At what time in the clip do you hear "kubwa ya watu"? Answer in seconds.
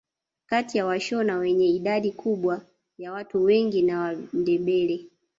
2.11-3.43